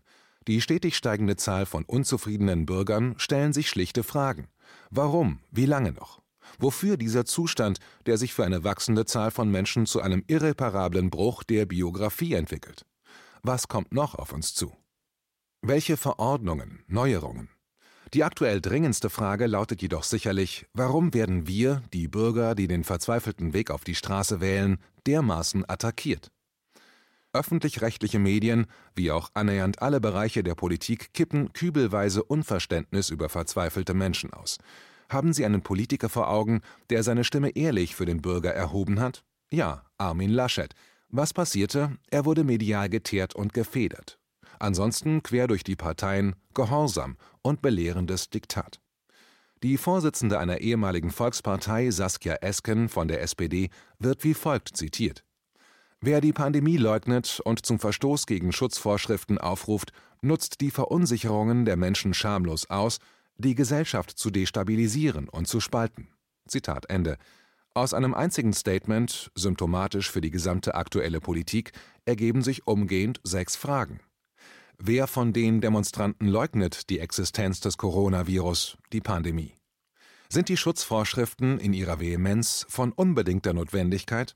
Die 0.47 0.59
stetig 0.59 0.97
steigende 0.97 1.35
Zahl 1.35 1.65
von 1.65 1.85
unzufriedenen 1.85 2.65
Bürgern 2.65 3.13
stellen 3.17 3.53
sich 3.53 3.69
schlichte 3.69 4.03
Fragen. 4.03 4.47
Warum? 4.89 5.39
Wie 5.51 5.65
lange 5.65 5.91
noch? 5.91 6.20
Wofür 6.59 6.97
dieser 6.97 7.25
Zustand, 7.25 7.79
der 8.05 8.17
sich 8.17 8.33
für 8.33 8.45
eine 8.45 8.63
wachsende 8.63 9.05
Zahl 9.05 9.31
von 9.31 9.49
Menschen 9.49 9.85
zu 9.85 10.01
einem 10.01 10.23
irreparablen 10.27 11.09
Bruch 11.09 11.43
der 11.43 11.65
Biografie 11.65 12.33
entwickelt? 12.33 12.85
Was 13.43 13.67
kommt 13.67 13.91
noch 13.91 14.15
auf 14.15 14.33
uns 14.33 14.53
zu? 14.53 14.75
Welche 15.61 15.97
Verordnungen, 15.97 16.83
Neuerungen? 16.87 17.49
Die 18.13 18.23
aktuell 18.23 18.59
dringendste 18.59 19.09
Frage 19.09 19.47
lautet 19.47 19.81
jedoch 19.81 20.03
sicherlich, 20.03 20.65
warum 20.73 21.13
werden 21.13 21.47
wir, 21.47 21.81
die 21.93 22.07
Bürger, 22.07 22.55
die 22.55 22.67
den 22.67 22.83
verzweifelten 22.83 23.53
Weg 23.53 23.71
auf 23.71 23.83
die 23.83 23.95
Straße 23.95 24.41
wählen, 24.41 24.79
dermaßen 25.07 25.67
attackiert? 25.69 26.29
Öffentlich-rechtliche 27.33 28.19
Medien, 28.19 28.67
wie 28.95 29.11
auch 29.11 29.29
annähernd 29.33 29.81
alle 29.81 30.01
Bereiche 30.01 30.43
der 30.43 30.55
Politik, 30.55 31.13
kippen 31.13 31.53
kübelweise 31.53 32.23
Unverständnis 32.23 33.09
über 33.09 33.29
verzweifelte 33.29 33.93
Menschen 33.93 34.33
aus. 34.33 34.57
Haben 35.11 35.33
Sie 35.33 35.43
einen 35.43 35.61
Politiker 35.61 36.07
vor 36.07 36.29
Augen, 36.29 36.61
der 36.89 37.03
seine 37.03 37.25
Stimme 37.25 37.49
ehrlich 37.49 37.95
für 37.95 38.05
den 38.05 38.21
Bürger 38.21 38.53
erhoben 38.53 39.01
hat? 39.01 39.25
Ja, 39.51 39.83
Armin 39.97 40.31
Laschet. 40.31 40.73
Was 41.09 41.33
passierte? 41.33 41.97
Er 42.09 42.23
wurde 42.23 42.45
medial 42.45 42.87
geteert 42.87 43.35
und 43.35 43.53
gefedert. 43.53 44.19
Ansonsten 44.59 45.21
quer 45.21 45.47
durch 45.47 45.65
die 45.65 45.75
Parteien 45.75 46.35
Gehorsam 46.53 47.17
und 47.41 47.61
belehrendes 47.61 48.29
Diktat. 48.29 48.79
Die 49.61 49.77
Vorsitzende 49.77 50.39
einer 50.39 50.61
ehemaligen 50.61 51.11
Volkspartei, 51.11 51.91
Saskia 51.91 52.35
Esken 52.35 52.87
von 52.87 53.09
der 53.09 53.21
SPD, 53.21 53.69
wird 53.99 54.23
wie 54.23 54.33
folgt 54.33 54.77
zitiert: 54.77 55.25
Wer 55.99 56.21
die 56.21 56.31
Pandemie 56.31 56.77
leugnet 56.77 57.41
und 57.43 57.65
zum 57.65 57.79
Verstoß 57.79 58.27
gegen 58.27 58.53
Schutzvorschriften 58.53 59.39
aufruft, 59.39 59.91
nutzt 60.21 60.61
die 60.61 60.71
Verunsicherungen 60.71 61.65
der 61.65 61.75
Menschen 61.75 62.13
schamlos 62.13 62.69
aus, 62.69 62.99
die 63.37 63.55
Gesellschaft 63.55 64.11
zu 64.11 64.29
destabilisieren 64.29 65.29
und 65.29 65.47
zu 65.47 65.59
spalten. 65.59 66.09
Zitat 66.47 66.89
Ende. 66.89 67.17
Aus 67.73 67.93
einem 67.93 68.13
einzigen 68.13 68.53
Statement, 68.53 69.31
symptomatisch 69.33 70.11
für 70.11 70.19
die 70.19 70.31
gesamte 70.31 70.75
aktuelle 70.75 71.21
Politik, 71.21 71.71
ergeben 72.05 72.41
sich 72.41 72.67
umgehend 72.67 73.21
sechs 73.23 73.55
Fragen. 73.55 74.01
Wer 74.77 75.07
von 75.07 75.31
den 75.31 75.61
Demonstranten 75.61 76.27
leugnet 76.27 76.89
die 76.89 76.99
Existenz 76.99 77.59
des 77.59 77.77
Coronavirus, 77.77 78.77
die 78.91 78.99
Pandemie? 78.99 79.53
Sind 80.27 80.49
die 80.49 80.57
Schutzvorschriften 80.57 81.59
in 81.59 81.73
ihrer 81.73 81.99
Vehemenz 81.99 82.65
von 82.67 82.91
unbedingter 82.91 83.53
Notwendigkeit? 83.53 84.35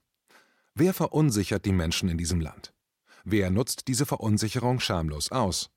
Wer 0.74 0.94
verunsichert 0.94 1.66
die 1.66 1.72
Menschen 1.72 2.10
in 2.10 2.18
diesem 2.18 2.42
Land? 2.42 2.74
Wer 3.24 3.50
nutzt 3.50 3.88
diese 3.88 4.06
Verunsicherung 4.06 4.80
schamlos 4.80 5.32
aus? 5.32 5.72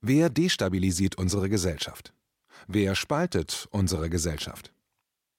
Wer 0.00 0.30
destabilisiert 0.30 1.18
unsere 1.18 1.48
Gesellschaft? 1.48 2.14
Wer 2.68 2.94
spaltet 2.94 3.68
unsere 3.70 4.10
Gesellschaft? 4.10 4.72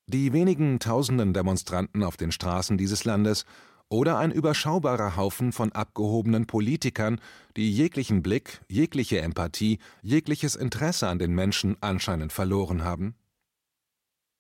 Die 0.07 0.31
wenigen 0.31 0.79
tausenden 0.79 1.33
Demonstranten 1.33 2.03
auf 2.03 2.15
den 2.15 2.31
Straßen 2.31 2.77
dieses 2.77 3.03
Landes 3.03 3.45
oder 3.89 4.17
ein 4.17 4.31
überschaubarer 4.31 5.15
Haufen 5.15 5.51
von 5.51 5.71
abgehobenen 5.71 6.45
Politikern, 6.45 7.19
die 7.55 7.71
jeglichen 7.71 8.21
Blick, 8.21 8.61
jegliche 8.67 9.21
Empathie, 9.21 9.79
jegliches 10.01 10.55
Interesse 10.55 11.07
an 11.07 11.19
den 11.19 11.33
Menschen 11.33 11.77
anscheinend 11.81 12.33
verloren 12.33 12.83
haben? 12.83 13.15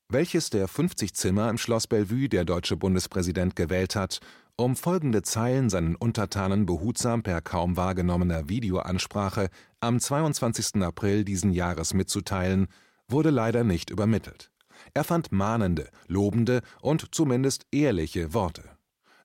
Welches 0.09 0.49
der 0.49 0.69
50 0.69 1.13
Zimmer 1.13 1.49
im 1.49 1.57
Schloss 1.57 1.87
Bellevue 1.87 2.29
der 2.29 2.45
deutsche 2.45 2.77
Bundespräsident 2.77 3.57
gewählt 3.57 3.95
hat, 3.95 4.21
um 4.57 4.75
folgende 4.75 5.21
Zeilen 5.21 5.69
seinen 5.69 5.95
Untertanen 5.95 6.65
behutsam 6.65 7.21
per 7.21 7.41
kaum 7.41 7.77
wahrgenommener 7.77 8.49
Videoansprache 8.49 9.49
am 9.79 9.99
22. 9.99 10.81
April 10.81 11.23
diesen 11.23 11.51
Jahres 11.51 11.93
mitzuteilen, 11.93 12.67
wurde 13.07 13.29
leider 13.29 13.63
nicht 13.63 13.91
übermittelt. 13.91 14.51
Er 14.93 15.03
fand 15.03 15.31
mahnende, 15.31 15.89
lobende 16.07 16.61
und 16.81 17.13
zumindest 17.13 17.67
ehrliche 17.71 18.33
Worte. 18.33 18.63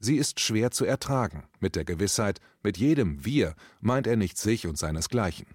Sie 0.01 0.17
ist 0.17 0.41
schwer 0.41 0.71
zu 0.71 0.85
ertragen, 0.85 1.45
mit 1.61 1.77
der 1.77 1.85
Gewissheit, 1.85 2.41
mit 2.63 2.77
jedem 2.77 3.25
Wir 3.25 3.55
meint 3.81 4.07
er 4.07 4.17
nicht 4.17 4.37
sich 4.37 4.67
und 4.67 4.77
seinesgleichen. 4.77 5.47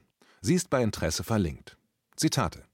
Sie 0.41 0.55
ist 0.55 0.69
bei 0.69 0.81
Interesse 0.81 1.23
verlinkt. 1.23 1.77
Zitate 2.15 2.66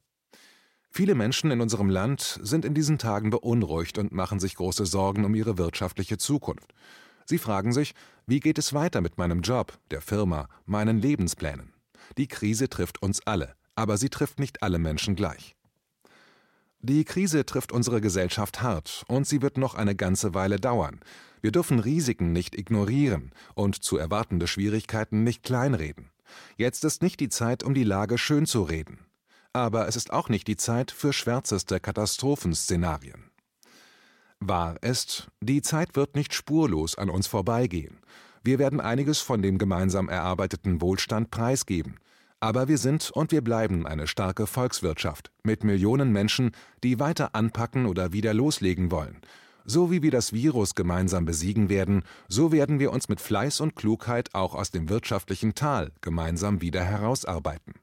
Viele 0.96 1.16
Menschen 1.16 1.50
in 1.50 1.60
unserem 1.60 1.90
Land 1.90 2.40
sind 2.44 2.66
in 2.66 2.76
diesen 2.76 3.00
Tagen 3.00 3.32
beunruhigt 3.32 3.98
und 3.98 4.12
machen 4.12 4.40
sich 4.40 4.54
große 4.54 4.86
Sorgen 4.86 5.26
um 5.26 5.34
ihre 5.34 5.58
wirtschaftliche 5.58 6.20
Zukunft. 6.20 6.72
Sie 7.26 7.40
fragen 7.40 7.74
sich, 7.74 7.96
wie 8.28 8.40
geht 8.40 8.60
es 8.60 8.76
weiter 8.76 9.02
mit 9.02 9.18
meinem 9.18 9.42
Job, 9.42 9.80
der 9.90 10.02
Firma, 10.02 10.48
meinen 10.68 11.00
Lebensplänen? 11.00 11.74
Die 12.20 12.28
Krise 12.28 12.70
trifft 12.70 13.02
uns 13.02 13.26
alle, 13.26 13.56
aber 13.74 13.98
sie 13.98 14.10
trifft 14.10 14.40
nicht 14.40 14.62
alle 14.62 14.78
Menschen 14.78 15.16
gleich. 15.16 15.56
Die 16.80 17.06
Krise 17.06 17.44
trifft 17.48 17.72
unsere 17.72 18.00
Gesellschaft 18.00 18.62
hart 18.62 19.04
und 19.08 19.26
sie 19.26 19.42
wird 19.42 19.58
noch 19.58 19.74
eine 19.74 19.96
ganze 19.96 20.36
Weile 20.36 20.58
dauern. 20.58 21.00
Wir 21.42 21.52
dürfen 21.52 21.80
Risiken 21.80 22.34
nicht 22.34 22.56
ignorieren 22.56 23.32
und 23.56 23.84
zu 23.84 23.98
erwartende 23.98 24.46
Schwierigkeiten 24.46 25.24
nicht 25.24 25.42
kleinreden. 25.42 26.12
Jetzt 26.56 26.84
ist 26.86 27.02
nicht 27.02 27.20
die 27.20 27.30
Zeit, 27.30 27.64
um 27.64 27.74
die 27.74 27.84
Lage 27.84 28.20
schön 28.20 28.46
zu 28.46 28.62
reden. 28.62 29.00
Aber 29.54 29.88
es 29.88 29.96
ist 29.96 30.12
auch 30.12 30.30
nicht 30.30 30.48
die 30.48 30.58
Zeit 30.58 30.92
für 30.92 31.14
schwärzeste 31.14 31.80
Katastrophenszenarien. 31.80 33.32
Wahr 34.40 34.82
ist, 34.82 35.28
die 35.42 35.62
Zeit 35.62 35.96
wird 35.96 36.16
nicht 36.16 36.34
spurlos 36.34 36.98
an 36.98 37.10
uns 37.10 37.28
vorbeigehen. 37.28 38.00
Wir 38.44 38.60
werden 38.60 38.82
einiges 38.82 39.20
von 39.20 39.42
dem 39.42 39.58
gemeinsam 39.58 40.10
erarbeiteten 40.10 40.82
Wohlstand 40.82 41.32
preisgeben. 41.32 41.98
Aber 42.40 42.68
wir 42.68 42.78
sind 42.78 43.10
und 43.12 43.32
wir 43.32 43.42
bleiben 43.42 43.88
eine 43.88 44.06
starke 44.06 44.48
Volkswirtschaft 44.48 45.32
mit 45.44 45.64
Millionen 45.64 46.12
Menschen, 46.12 46.52
die 46.84 47.00
weiter 47.00 47.36
anpacken 47.36 47.86
oder 47.86 48.12
wieder 48.12 48.34
loslegen 48.34 48.92
wollen 48.92 49.22
so 49.66 49.92
wie 49.92 50.02
wir 50.02 50.12
das 50.12 50.34
Virus 50.34 50.76
gemeinsam 50.76 51.26
besiegen 51.26 51.70
werden, 51.70 52.04
so 52.28 52.52
werden 52.52 52.80
wir 52.80 52.92
uns 52.92 53.10
mit 53.10 53.22
Fleiß 53.22 53.62
und 53.62 53.76
Klugheit 53.76 54.34
auch 54.34 54.56
aus 54.56 54.72
dem 54.72 54.90
wirtschaftlichen 54.90 55.56
Tal 55.56 55.92
gemeinsam 56.02 56.62
wieder 56.62 56.84
herausarbeiten. 56.84 57.76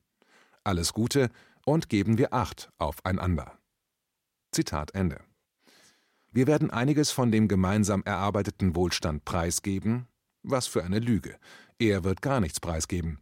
Alles 0.63 0.93
Gute 0.93 1.31
und 1.65 1.89
geben 1.89 2.19
wir 2.19 2.33
Acht 2.33 2.71
aufeinander. 2.79 3.59
Zitat 4.53 4.95
Ende. 4.95 5.21
Wir 6.33 6.47
werden 6.47 6.71
einiges 6.71 7.11
von 7.11 7.33
dem 7.33 7.49
gemeinsam 7.49 8.03
erarbeiteten 8.05 8.77
Wohlstand 8.77 9.25
preisgeben. 9.25 10.07
Was 10.43 10.67
für 10.67 10.85
eine 10.85 10.99
Lüge. 10.99 11.39
er 11.79 12.05
wird 12.05 12.23
gar 12.23 12.41
nichts 12.41 12.61
preisgeben. 12.61 13.21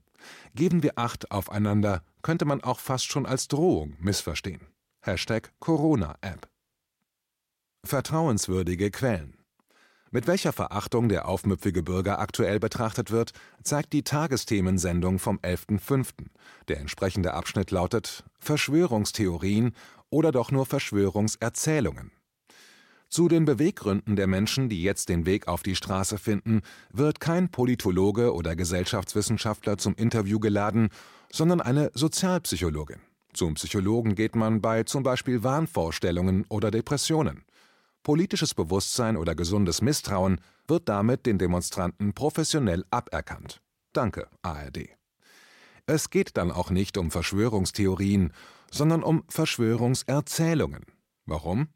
Geben 0.55 0.83
wir 0.83 0.99
Acht 0.99 1.31
aufeinander, 1.31 2.03
könnte 2.23 2.45
man 2.45 2.63
auch 2.63 2.81
fast 2.81 3.07
schon 3.07 3.25
als 3.25 3.49
Drohung 3.49 3.97
missverstehen. 4.01 4.67
Hashtag 5.01 5.53
Corona-App. 5.61 6.49
Vertrauenswürdige 7.85 8.91
Quellen. 8.91 9.38
Mit 10.11 10.27
welcher 10.27 10.53
Verachtung 10.55 11.11
der 11.11 11.29
aufmüpfige 11.29 11.83
Bürger 11.83 12.19
aktuell 12.19 12.59
betrachtet 12.59 13.11
wird, 13.11 13.33
zeigt 13.63 13.93
die 13.93 14.03
Tagesthemensendung 14.03 15.19
vom 15.19 15.39
11.05. 15.39 16.09
Der 16.69 16.81
entsprechende 16.81 17.35
Abschnitt 17.35 17.71
lautet 17.71 18.25
Verschwörungstheorien 18.39 19.73
oder 20.09 20.33
doch 20.33 20.51
nur 20.51 20.65
Verschwörungserzählungen. 20.65 22.13
Zu 23.11 23.29
den 23.29 23.45
Beweggründen 23.45 24.17
der 24.17 24.27
Menschen, 24.27 24.69
die 24.69 24.83
jetzt 24.83 25.09
den 25.11 25.27
Weg 25.27 25.47
auf 25.47 25.63
die 25.63 25.77
Straße 25.77 26.19
finden, 26.19 26.63
wird 26.93 27.21
kein 27.21 27.51
Politologe 27.51 28.35
oder 28.35 28.57
Gesellschaftswissenschaftler 28.57 29.79
zum 29.79 29.95
Interview 29.95 30.39
geladen, 30.39 30.89
sondern 31.31 31.61
eine 31.61 31.91
Sozialpsychologin. 31.95 33.01
Zum 33.35 33.55
Psychologen 33.55 34.15
geht 34.15 34.37
man 34.37 34.61
bei 34.61 34.85
zum 34.85 35.03
Beispiel 35.03 35.43
Wahnvorstellungen 35.43 36.45
oder 36.49 36.71
Depressionen. 36.71 37.45
Politisches 38.09 38.55
Bewusstsein 38.55 39.19
oder 39.19 39.35
gesundes 39.35 39.83
Misstrauen 39.83 40.41
wird 40.67 40.89
damit 40.89 41.27
den 41.27 41.37
Demonstranten 41.37 42.15
professionell 42.15 42.87
aberkannt. 42.91 43.61
Danke, 43.93 44.29
ARD. 44.41 44.89
Es 45.85 46.09
geht 46.09 46.39
dann 46.39 46.51
auch 46.51 46.71
nicht 46.71 46.97
um 46.97 47.11
Verschwörungstheorien, 47.11 48.33
sondern 48.71 49.03
um 49.03 49.25
Verschwörungserzählungen. 49.29 50.87
Warum? 51.27 51.69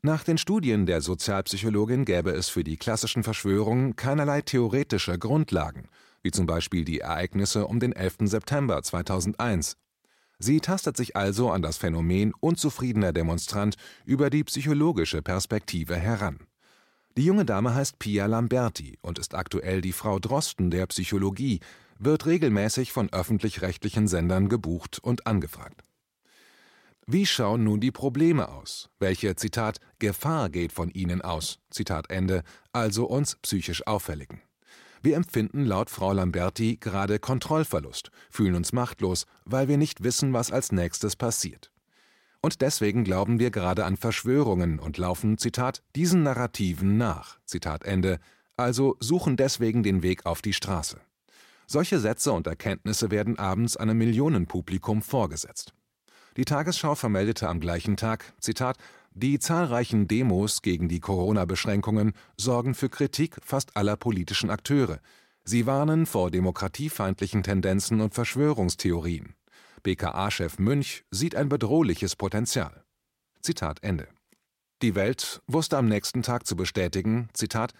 Nach 0.00 0.22
den 0.22 0.38
Studien 0.38 0.86
der 0.86 1.00
Sozialpsychologin 1.00 2.04
gäbe 2.04 2.30
es 2.30 2.48
für 2.48 2.62
die 2.62 2.76
klassischen 2.76 3.24
Verschwörungen 3.24 3.96
keinerlei 3.96 4.42
theoretische 4.42 5.18
Grundlagen, 5.18 5.88
wie 6.22 6.30
zum 6.30 6.46
Beispiel 6.46 6.84
die 6.84 7.00
Ereignisse 7.00 7.66
um 7.66 7.80
den 7.80 7.94
11. 7.94 8.18
September 8.26 8.80
2001. 8.80 9.76
Sie 10.38 10.60
tastet 10.60 10.96
sich 10.96 11.16
also 11.16 11.50
an 11.50 11.62
das 11.62 11.76
Phänomen 11.76 12.32
unzufriedener 12.40 13.12
Demonstrant 13.12 13.76
über 14.04 14.30
die 14.30 14.44
psychologische 14.44 15.22
Perspektive 15.22 15.96
heran. 15.96 16.38
Die 17.16 17.24
junge 17.24 17.44
Dame 17.44 17.74
heißt 17.74 17.98
Pia 17.98 18.26
Lamberti 18.26 18.98
und 19.00 19.18
ist 19.18 19.34
aktuell 19.34 19.80
die 19.80 19.92
Frau 19.92 20.18
Drosten 20.18 20.70
der 20.70 20.86
Psychologie, 20.86 21.60
wird 21.98 22.26
regelmäßig 22.26 22.92
von 22.92 23.12
öffentlich-rechtlichen 23.12 24.08
Sendern 24.08 24.48
gebucht 24.48 24.98
und 25.00 25.26
angefragt. 25.26 25.82
Wie 27.06 27.26
schauen 27.26 27.64
nun 27.64 27.80
die 27.80 27.92
Probleme 27.92 28.48
aus? 28.48 28.88
Welche, 28.98 29.36
Zitat, 29.36 29.78
Gefahr 29.98 30.48
geht 30.48 30.72
von 30.72 30.90
ihnen 30.90 31.22
aus, 31.22 31.58
Zitat 31.70 32.10
Ende, 32.10 32.42
also 32.72 33.04
uns 33.04 33.36
psychisch 33.36 33.86
Auffälligen? 33.86 34.40
Wir 35.04 35.16
empfinden 35.16 35.66
laut 35.66 35.90
Frau 35.90 36.14
Lamberti 36.14 36.78
gerade 36.80 37.18
Kontrollverlust, 37.18 38.10
fühlen 38.30 38.54
uns 38.54 38.72
machtlos, 38.72 39.26
weil 39.44 39.68
wir 39.68 39.76
nicht 39.76 40.02
wissen, 40.02 40.32
was 40.32 40.50
als 40.50 40.72
nächstes 40.72 41.14
passiert. 41.14 41.70
Und 42.40 42.62
deswegen 42.62 43.04
glauben 43.04 43.38
wir 43.38 43.50
gerade 43.50 43.84
an 43.84 43.98
Verschwörungen 43.98 44.78
und 44.78 44.96
laufen, 44.96 45.36
Zitat, 45.36 45.82
diesen 45.94 46.22
Narrativen 46.22 46.96
nach, 46.96 47.38
Zitat 47.44 47.84
Ende, 47.84 48.18
also 48.56 48.96
suchen 48.98 49.36
deswegen 49.36 49.82
den 49.82 50.02
Weg 50.02 50.24
auf 50.24 50.40
die 50.40 50.54
Straße. 50.54 50.98
Solche 51.66 51.98
Sätze 51.98 52.32
und 52.32 52.46
Erkenntnisse 52.46 53.10
werden 53.10 53.38
abends 53.38 53.76
einem 53.76 53.98
Millionenpublikum 53.98 55.02
vorgesetzt. 55.02 55.74
Die 56.38 56.46
Tagesschau 56.46 56.94
vermeldete 56.94 57.46
am 57.46 57.60
gleichen 57.60 57.98
Tag, 57.98 58.32
Zitat, 58.40 58.78
die 59.14 59.38
zahlreichen 59.38 60.08
Demos 60.08 60.60
gegen 60.60 60.88
die 60.88 61.00
Corona-Beschränkungen 61.00 62.12
sorgen 62.36 62.74
für 62.74 62.88
Kritik 62.88 63.36
fast 63.42 63.76
aller 63.76 63.96
politischen 63.96 64.50
Akteure. 64.50 65.00
Sie 65.44 65.66
warnen 65.66 66.06
vor 66.06 66.30
demokratiefeindlichen 66.30 67.42
Tendenzen 67.42 68.00
und 68.00 68.14
Verschwörungstheorien. 68.14 69.34
BKA-Chef 69.84 70.58
Münch 70.58 71.04
sieht 71.10 71.36
ein 71.36 71.48
bedrohliches 71.48 72.16
Potenzial. 72.16 72.84
Zitat 73.40 73.82
Ende. 73.82 74.08
Die 74.82 74.94
Welt 74.94 75.42
wusste 75.46 75.76
am 75.78 75.86
nächsten 75.86 76.22
Tag 76.22 76.46
zu 76.46 76.56
bestätigen, 76.56 77.28
Zitat, 77.34 77.72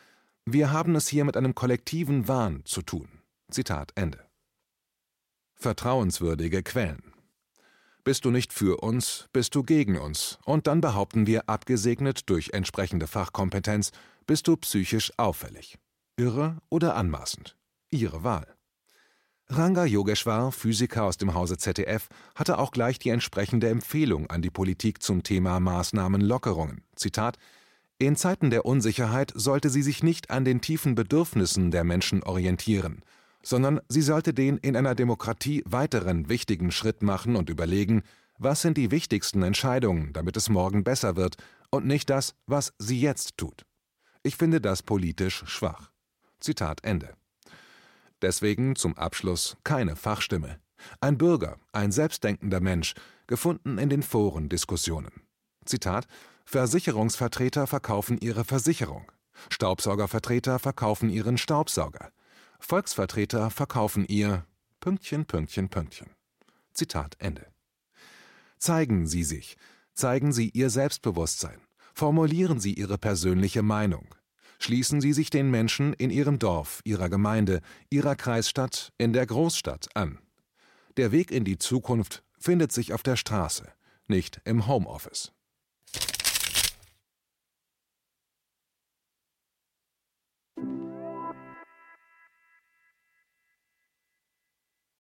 wir 0.45 0.71
haben 0.71 0.95
es 0.95 1.09
hier 1.09 1.25
mit 1.25 1.37
einem 1.37 1.55
kollektiven 1.55 2.29
Wahn 2.29 2.63
zu 2.65 2.83
tun. 2.83 3.09
Zitat 3.51 3.93
Ende. 3.95 4.21
Vertrauenswürdige 5.55 6.63
Quellen. 6.63 7.14
Bist 8.05 8.27
du 8.27 8.31
nicht 8.31 8.53
für 8.53 8.83
uns, 8.83 9.31
bist 9.33 9.55
du 9.55 9.63
gegen 9.63 9.97
uns. 9.97 10.39
Und 10.45 10.67
dann 10.67 10.83
behaupten 10.83 11.27
wir, 11.27 11.49
abgesegnet 11.49 12.29
durch 12.29 12.51
entsprechende 12.53 13.07
Fachkompetenz, 13.07 13.93
bist 14.27 14.47
du 14.47 14.59
psychisch 14.59 15.11
auffällig. 15.17 15.79
Irre 16.19 16.59
oder 16.69 16.97
anmaßend? 16.97 17.57
Ihre 17.91 18.23
Wahl. 18.23 18.47
Ranga 19.49 19.87
Yogeshwar, 19.87 20.53
Physiker 20.53 21.05
aus 21.05 21.17
dem 21.17 21.33
Hause 21.33 21.57
ZDF, 21.57 22.09
hatte 22.35 22.59
auch 22.59 22.73
gleich 22.73 22.99
die 22.99 23.09
entsprechende 23.09 23.71
Empfehlung 23.71 24.29
an 24.29 24.43
die 24.43 24.51
Politik 24.51 25.03
zum 25.03 25.23
Thema 25.23 25.59
Maßnahmenlockerungen. 25.59 26.85
Zitat: 26.97 27.39
In 27.97 28.17
Zeiten 28.17 28.51
der 28.51 28.67
Unsicherheit 28.67 29.33
sollte 29.35 29.71
sie 29.71 29.83
sich 29.83 30.03
nicht 30.03 30.31
an 30.31 30.45
den 30.45 30.61
tiefen 30.61 30.95
Bedürfnissen 30.95 31.71
der 31.71 31.85
Menschen 31.85 32.23
orientieren 32.23 33.03
sondern 33.45 33.81
sie 33.89 34.03
sollte 34.03 34.35
den 34.35 34.59
in 34.59 34.77
einer 34.77 34.95
Demokratie 34.95 35.63
weiteren 35.67 36.29
wichtigen 36.29 36.71
Schritt 36.71 37.03
machen 37.03 37.37
und 37.37 37.51
überlegen, 37.51 38.03
was 38.39 38.63
sind 38.63 38.77
die 38.77 38.91
wichtigsten 38.91 39.43
Entscheidungen, 39.43 40.13
damit 40.13 40.37
es 40.37 40.49
morgen 40.49 40.83
besser 40.83 41.17
wird, 41.17 41.37
und 41.71 41.87
nicht 41.87 42.11
das, 42.11 42.35
was 42.47 42.73
sie 42.79 43.01
jetzt 43.01 43.37
tut. 43.37 43.65
Ich 44.23 44.37
finde 44.37 44.61
das 44.61 44.83
politisch 44.83 45.45
schwach. 45.47 45.91
Zitat 46.41 46.85
Ende. 46.85 47.15
Deswegen 48.23 48.77
zum 48.77 48.97
Abschluss 48.97 49.57
keine 49.65 49.97
Fachstimme. 49.97 50.59
Ein 51.01 51.19
Bürger, 51.19 51.59
ein 51.73 51.93
selbstdenkender 51.93 52.61
Mensch, 52.61 52.95
gefunden 53.27 53.79
in 53.79 53.89
den 53.89 54.03
Foren 54.03 54.49
Diskussionen. 54.49 55.23
Zitat 55.65 56.07
Versicherungsvertreter 56.45 57.67
verkaufen 57.67 58.19
ihre 58.19 58.45
Versicherung. 58.45 59.11
Staubsaugervertreter 59.51 60.59
verkaufen 60.59 61.11
ihren 61.11 61.39
Staubsauger. 61.39 62.13
Volksvertreter 62.59 63.51
verkaufen 63.51 64.07
ihr 64.07 64.47
Pünktchen, 64.81 65.25
Pünktchen, 65.27 65.69
Pünktchen. 65.69 66.11
Zitat 66.73 67.17
Ende. 67.19 67.47
Zeigen 68.59 69.07
Sie 69.07 69.25
sich, 69.25 69.57
zeigen 69.95 70.33
Sie 70.33 70.51
Ihr 70.51 70.71
Selbstbewusstsein, 70.71 71.61
formulieren 71.95 72.61
Sie 72.61 72.75
Ihre 72.75 72.99
persönliche 72.99 73.63
Meinung. 73.63 74.15
Schließen 74.59 75.01
Sie 75.01 75.13
sich 75.13 75.31
den 75.31 75.51
Menschen 75.51 75.93
in 75.93 76.11
Ihrem 76.11 76.39
Dorf, 76.39 76.81
Ihrer 76.85 77.09
Gemeinde, 77.09 77.61
Ihrer 77.91 78.17
Kreisstadt, 78.17 78.93
in 78.99 79.13
der 79.13 79.27
Großstadt 79.27 79.89
an. 79.95 80.19
Der 80.97 81.13
Weg 81.13 81.31
in 81.31 81.45
die 81.45 81.59
Zukunft 81.59 82.25
findet 82.39 82.73
sich 82.73 82.93
auf 82.93 83.03
der 83.03 83.17
Straße, 83.17 83.71
nicht 84.07 84.41
im 84.45 84.67
Homeoffice. 84.67 85.33